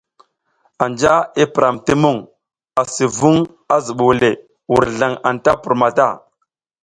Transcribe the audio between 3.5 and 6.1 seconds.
a zubole, wurzlang anta pur mata.